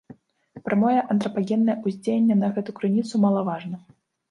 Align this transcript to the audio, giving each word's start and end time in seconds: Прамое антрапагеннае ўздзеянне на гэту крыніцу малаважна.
Прамое 0.67 1.01
антрапагеннае 1.15 1.77
ўздзеянне 1.85 2.35
на 2.41 2.51
гэту 2.57 2.77
крыніцу 2.81 3.23
малаважна. 3.29 3.77